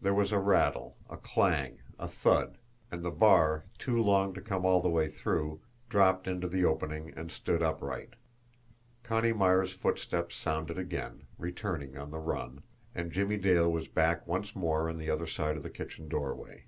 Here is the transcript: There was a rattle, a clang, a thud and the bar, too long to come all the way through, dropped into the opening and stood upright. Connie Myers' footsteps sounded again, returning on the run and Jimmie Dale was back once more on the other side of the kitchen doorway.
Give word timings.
There 0.00 0.12
was 0.12 0.32
a 0.32 0.40
rattle, 0.40 0.96
a 1.08 1.16
clang, 1.16 1.82
a 1.96 2.08
thud 2.08 2.58
and 2.90 3.04
the 3.04 3.12
bar, 3.12 3.64
too 3.78 4.02
long 4.02 4.34
to 4.34 4.40
come 4.40 4.64
all 4.66 4.82
the 4.82 4.88
way 4.88 5.08
through, 5.08 5.60
dropped 5.88 6.26
into 6.26 6.48
the 6.48 6.64
opening 6.64 7.14
and 7.16 7.30
stood 7.30 7.62
upright. 7.62 8.14
Connie 9.04 9.32
Myers' 9.32 9.72
footsteps 9.72 10.34
sounded 10.34 10.78
again, 10.80 11.28
returning 11.38 11.96
on 11.96 12.10
the 12.10 12.18
run 12.18 12.64
and 12.92 13.12
Jimmie 13.12 13.36
Dale 13.38 13.70
was 13.70 13.86
back 13.86 14.26
once 14.26 14.56
more 14.56 14.88
on 14.90 14.98
the 14.98 15.08
other 15.10 15.28
side 15.28 15.56
of 15.56 15.62
the 15.62 15.70
kitchen 15.70 16.08
doorway. 16.08 16.64